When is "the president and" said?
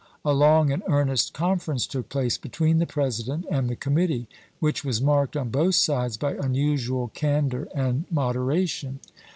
2.79-3.69